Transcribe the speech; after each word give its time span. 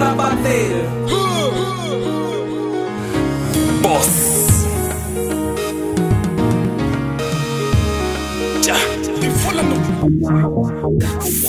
pra 0.00 0.14
bater. 0.14 0.88
Boss. 3.82 4.64
Já. 8.64 8.76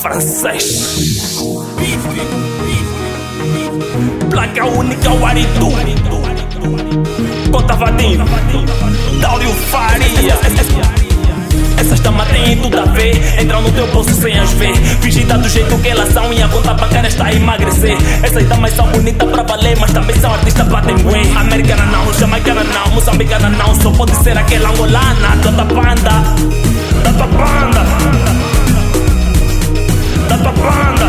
Francês. 0.01 1.37
Placa 4.29 4.65
única, 4.65 5.13
o 5.13 5.25
Aridu. 5.25 5.71
Conta 7.51 7.75
Vadinho. 7.75 8.25
Dáulio 9.21 9.49
Faria. 9.71 11.10
Damas 12.11 12.27
têm 12.27 12.57
tudo 12.57 12.77
a 12.77 12.85
ver 12.85 13.41
Entram 13.41 13.61
no 13.61 13.71
teu 13.71 13.87
bolso 13.87 14.13
sem 14.13 14.37
as 14.37 14.51
ver 14.53 14.75
Fingida 15.01 15.37
do 15.37 15.47
jeito 15.47 15.77
que 15.77 15.87
elas 15.87 16.11
são 16.11 16.33
E 16.33 16.41
a 16.41 16.47
conta 16.49 16.73
bancária 16.73 17.07
está 17.07 17.25
a 17.25 17.33
emagrecer 17.33 17.97
Essas 18.21 18.45
damas 18.49 18.73
são 18.73 18.85
bonitas 18.87 19.29
pra 19.29 19.43
valer 19.43 19.77
Mas 19.79 19.93
também 19.93 20.15
são 20.17 20.33
artistas 20.33 20.67
batem 20.67 20.97
bué 20.97 21.21
Americana 21.37 21.85
não, 21.85 22.13
jamaicana 22.13 22.63
não 22.65 22.91
Moçambicana 22.93 23.49
não 23.49 23.73
Só 23.75 23.91
pode 23.91 24.13
ser 24.23 24.37
aquela 24.37 24.69
angolana 24.69 25.35
Da 25.41 25.51
tua 25.53 25.63
banda 25.63 26.11
Da 27.01 27.13
tua 27.13 27.27
banda 27.27 27.85
Da 30.27 30.37
tua 30.37 30.51
banda 30.51 31.07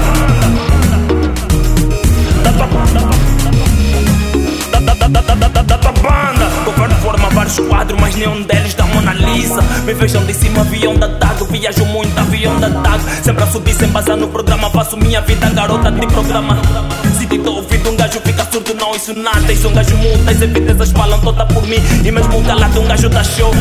Da 2.45 2.53
tua 2.53 2.67
da, 4.71 5.09
da, 5.09 5.23
vários 7.43 7.59
quadros, 7.59 8.01
mas 8.01 8.15
nenhum 8.15 8.43
deles 8.43 8.75
da 8.75 8.85
Mona 8.85 9.13
Lisa 9.15 9.61
Me 9.85 9.93
vejam 9.95 10.25
de 10.25 10.33
cima, 10.33 10.61
avião 10.61 10.95
da 10.95 11.09
TAG 11.09 11.43
Viajo 11.51 11.85
muito, 11.87 12.17
avião 12.17 12.59
da 12.61 12.71
TAG 12.71 13.03
Sempre 13.23 13.43
a 13.43 13.47
subir, 13.49 13.75
sem 13.75 13.89
passar 13.89 14.17
no 14.17 14.29
programa 14.29 14.71
Faço 14.71 14.97
minha 14.97 15.21
vida, 15.21 15.51
garota 15.51 15.91
de 15.91 16.07
programa. 16.07 16.57
Se 17.19 17.27
te 17.27 17.39
dou 17.39 17.57
ouvido, 17.57 17.91
um 17.91 17.97
gajo 17.97 18.21
fica 18.21 18.47
surdo 18.51 18.75
Não, 18.75 18.95
isso 18.95 19.13
nada, 19.15 19.53
isso 19.53 19.69
um 19.69 19.73
gajo 19.73 19.97
muda 19.97 20.31
As 20.31 20.41
evidências 20.41 20.93
falam 20.93 21.21
toda 21.21 21.45
por 21.47 21.67
mim. 21.67 21.83
E 22.05 22.11
mesmo 22.13 22.43
calado, 22.45 22.81
um 22.81 22.87
gajo 22.87 23.09
dá 23.09 23.25
show 23.25 23.53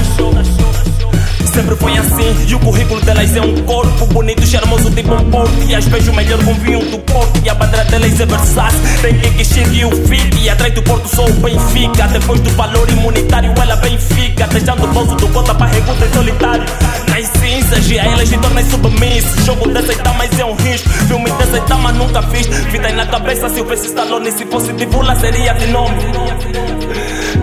Sempre 1.54 1.76
foi 1.76 1.98
assim, 1.98 2.46
e 2.48 2.56
o 2.56 2.60
currículo 2.60 3.02
delas 3.02 3.36
é 3.36 3.42
um 3.42 3.54
corpo 3.64 4.06
bonito, 4.06 4.46
charmoso 4.48 4.90
tipo 4.92 5.14
um 5.14 5.30
porto. 5.30 5.52
E 5.68 5.76
as 5.76 5.86
vejo 5.86 6.14
melhor 6.14 6.42
com 6.46 6.54
vinho 6.54 6.80
do 6.90 6.98
porto. 7.00 7.42
E 7.44 7.50
a 7.50 7.54
bandeira 7.56 7.84
delas 7.86 8.20
é 8.22 8.26
Versace, 8.26 8.78
tem 9.02 9.20
que 9.20 9.44
chique 9.44 9.80
e 9.80 9.86
o 9.86 9.92
fique. 10.08 10.44
E 10.44 10.50
atrás 10.50 10.74
do 10.74 10.82
porto 10.82 11.14
sou 11.14 11.30
o 11.30 11.34
Benfica. 11.34 12.08
Depois 12.08 12.40
do 12.40 12.50
valor 12.52 12.90
imunitário, 12.90 13.54
ela 13.62 13.76
bem 13.76 13.98
fica. 13.98 14.48
Deixando 14.48 14.86
o 14.86 14.88
bolso 14.88 15.16
do 15.16 15.28
conta 15.28 15.54
para 15.54 15.66
recruta 15.68 16.10
solitário. 16.14 16.66
Nas 17.10 17.28
cinzas, 17.28 17.92
e 17.92 18.00
a 18.00 18.06
elas 18.06 18.30
se 18.30 18.38
tornam 18.38 18.70
submissos. 18.70 19.46
Jogo 19.46 19.68
dessa 19.70 20.14
mas 20.18 20.40
é 20.40 20.46
um 20.46 20.56
risco. 20.56 20.90
Filme 20.90 21.32
dessa 21.32 21.78
mas 21.78 21.96
nunca 21.98 22.22
fiz. 22.24 22.48
Vida 22.48 22.92
na 22.94 23.06
cabeça, 23.06 23.50
se 23.50 23.60
eu 23.60 23.68
fosse 23.68 23.88
Stallone, 23.88 24.32
se 24.32 24.46
fosse 24.46 24.72
de 24.72 24.86
bula, 24.86 25.16
seria 25.18 25.54
de 25.54 25.68
nome. 25.68 26.02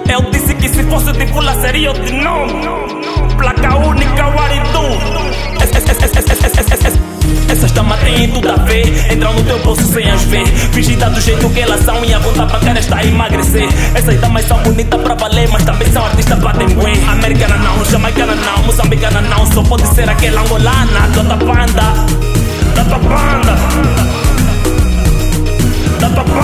Eu 0.09 0.31
disse 0.31 0.55
que 0.55 0.69
se 0.69 0.83
fosse 0.85 1.13
de 1.13 1.25
bula, 1.27 1.55
seria 1.61 1.93
de 1.93 2.13
nome. 2.13 2.53
Placa 3.37 3.77
única, 3.77 4.29
o 4.29 4.41
Aridu. 4.41 5.29
Essas 7.49 7.73
damas 7.73 7.99
têm 8.01 8.29
tudo 8.31 8.51
a 8.51 8.57
ver. 8.57 9.13
Entram 9.13 9.33
no 9.33 9.43
teu 9.43 9.59
bolso 9.61 9.83
sem 9.83 10.09
as 10.11 10.23
ver. 10.25 10.47
Fingida 10.47 11.09
do 11.11 11.21
jeito 11.21 11.49
que 11.51 11.61
elas 11.61 11.81
são 11.81 12.05
E 12.05 12.13
a 12.13 12.21
conta 12.21 12.47
bancária 12.47 12.79
está 12.79 12.99
a 12.99 13.05
emagrecer. 13.05 13.69
Essas 13.95 14.21
damas 14.21 14.45
são 14.45 14.59
bonitas 14.59 15.01
pra 15.01 15.15
valer 15.15 15.49
Mas 15.49 15.65
também 15.65 15.91
são 15.91 16.05
artistas 16.05 16.39
batem 16.39 16.69
bué 16.69 16.93
Americana 17.11 17.57
não, 17.57 17.85
jamaicana 17.85 18.35
não 18.35 18.63
Moçambicana 18.65 19.21
não. 19.23 19.47
Só 19.53 19.63
pode 19.63 19.87
ser 19.95 20.09
aquela 20.09 20.43
angolana 20.43 21.09
Da 21.15 21.25
tua 21.25 21.37
banda 21.37 21.83
Da 22.75 22.85
tua 22.85 22.99
banda 22.99 23.57
Da 26.01 26.09
tua 26.11 26.25
banda 26.25 26.38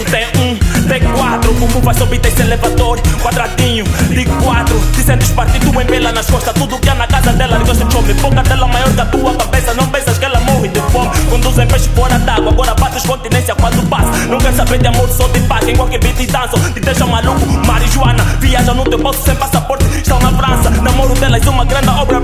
apartamento 0.00 0.10
Tem 0.10 0.26
um, 0.42 0.88
tem 0.88 1.00
quatro. 1.12 1.54
Como 1.54 1.80
vai 1.80 1.94
subir 1.94 2.20
tem 2.20 2.32
esse 2.32 2.42
elevador. 2.42 3.00
Quadradinho, 3.22 3.84
de 3.84 4.24
quatro. 4.42 4.80
Te 4.94 5.02
sentes 5.02 5.30
partido 5.30 5.80
em 5.80 5.86
pela 5.86 6.12
nas 6.12 6.26
costas. 6.30 6.54
Tudo 6.54 6.78
que 6.78 6.88
há 6.88 6.94
na 6.94 7.06
casa 7.06 7.32
dela 7.32 7.58
gosta 7.58 7.84
de 7.84 7.94
come 7.94 8.14
Boca 8.14 8.42
dela 8.42 8.66
maior 8.66 8.92
que 8.92 9.00
a 9.00 9.06
tua 9.06 9.34
cabeça. 9.34 9.74
Não 9.74 9.86
pensas 9.88 10.18
que 10.18 10.24
ela 10.24 10.40
morre 10.40 10.68
de 10.68 10.80
fome. 10.92 11.10
Conduzem 11.30 11.66
peixe 11.66 11.88
fora 11.94 12.18
d'água. 12.18 12.50
Agora 12.50 12.74
bates 12.74 13.02
continência 13.04 13.54
quando 13.54 13.86
passa. 13.88 14.10
Não 14.28 14.38
quer 14.38 14.52
saber 14.52 14.78
de 14.78 14.88
amor, 14.88 15.08
só 15.10 15.26
de 15.28 15.40
paz. 15.40 15.68
Em 15.68 15.76
qualquer 15.76 15.98
beat 15.98 16.30
dançam 16.30 16.72
Te 16.72 16.80
deixam 16.80 17.08
maluco, 17.08 17.46
marijuana. 17.66 18.24
Viaja 18.40 18.74
no 18.74 18.84
teu 18.84 18.98
bolso 18.98 19.22
sem 19.22 19.34
passaporte. 19.36 19.84
Estão 19.96 20.18
na 20.20 20.32
França. 20.32 20.70
Namoro 20.70 21.14
delas 21.14 21.46
uma 21.46 21.64
grande 21.64 21.80
Pintam 21.80 22.19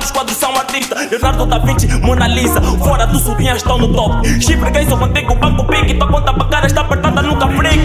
vários 0.00 0.10
quadros, 0.10 0.36
são 0.36 0.54
artistas 0.56 1.10
Leonardo 1.10 1.46
da 1.46 1.58
Vinci, 1.58 1.86
Mona 2.00 2.26
Lisa. 2.26 2.60
Fora 2.60 3.06
do 3.06 3.18
subinha 3.18 3.54
estão 3.54 3.78
no 3.78 3.92
top. 3.92 4.26
Chifre, 4.40 4.70
gay, 4.70 4.86
sou 4.88 4.96
contigo, 4.96 5.34
banco, 5.34 5.64
pique 5.64 5.94
Tua 5.94 6.08
conta 6.08 6.32
bancária 6.32 6.66
está 6.66 6.80
apertada, 6.80 7.22
nunca 7.22 7.46
freak. 7.48 7.80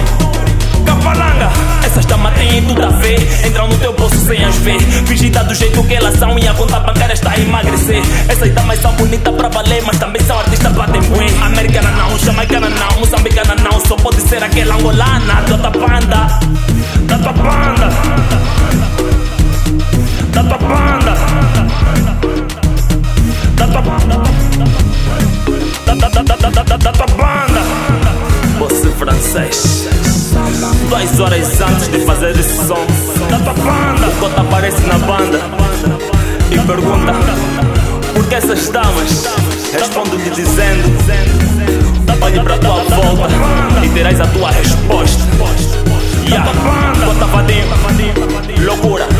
Capalanga. 0.85 1.49
Essas 1.83 2.05
damas 2.05 2.33
têm 2.35 2.63
tudo 2.63 2.85
a 2.85 2.89
ver. 2.89 3.45
Entram 3.45 3.67
no 3.67 3.77
teu 3.77 3.93
bolso 3.93 4.17
sem 4.17 4.43
as 4.43 4.55
ver. 4.57 4.79
Fingida 4.79 5.43
do 5.43 5.53
jeito 5.53 5.83
que 5.83 5.93
elas 5.93 6.17
são 6.17 6.37
E 6.37 6.47
a 6.47 6.53
conta 6.53 6.79
bancária 6.79 7.13
está 7.13 7.31
a 7.31 7.39
emagrecer. 7.39 8.01
Essas 8.29 8.53
damas 8.53 8.79
são 8.79 8.93
bonitas 8.93 9.33
pra 9.35 9.49
valer 9.49 9.83
Mas 9.85 9.97
também 9.97 10.21
são 10.23 10.37
artistas 10.37 10.71
batem 10.73 11.01
bué 11.01 11.27
Americana 11.43 11.91
não, 11.91 12.17
jamaicana 12.19 12.69
não 12.69 12.99
Moçambicana 12.99 13.55
não. 13.55 13.79
Só 13.85 13.95
pode 13.95 14.21
ser 14.21 14.43
aquela 14.43 14.75
angolana 14.75 14.84
16 29.35 29.89
Duas 30.87 31.19
horas 31.19 31.61
antes 31.61 31.87
de 31.89 31.99
fazer 32.05 32.31
esse 32.39 32.65
som. 32.65 32.85
Da 33.29 33.37
banda 33.37 34.09
Cota 34.19 34.41
aparece 34.41 34.81
na 34.87 34.97
banda. 34.99 35.39
E 36.49 36.59
pergunta 36.59 37.13
Por 38.13 38.27
que 38.27 38.35
essas 38.35 38.69
damas? 38.69 39.25
Respondo-te 39.73 40.29
dizendo 40.29 40.95
Olhe 42.21 42.39
para 42.39 42.43
pra 42.43 42.57
tua 42.57 42.83
volta 42.83 43.27
E 43.83 43.89
terás 43.89 44.21
a 44.21 44.27
tua 44.27 44.51
resposta. 44.51 45.23
Yeah. 46.27 46.49
Cota 47.05 47.25
vadim 47.25 48.63
Loucura. 48.63 49.14